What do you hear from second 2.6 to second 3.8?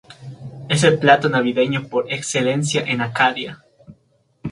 en Acadia.